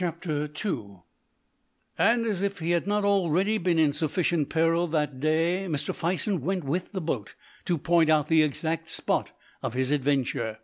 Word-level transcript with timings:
II 0.00 0.44
And, 1.98 2.24
as 2.24 2.40
if 2.40 2.58
he 2.58 2.70
had 2.70 2.86
not 2.86 3.04
already 3.04 3.58
been 3.58 3.78
in 3.78 3.92
sufficient 3.92 4.48
peril 4.48 4.86
that 4.86 5.20
day, 5.20 5.66
Mr. 5.68 5.94
Fison 5.94 6.40
went 6.40 6.64
with 6.64 6.92
the 6.92 7.02
boat 7.02 7.34
to 7.66 7.76
point 7.76 8.08
out 8.08 8.28
the 8.28 8.42
exact 8.42 8.88
spot 8.88 9.32
of 9.62 9.74
his 9.74 9.90
adventure. 9.90 10.60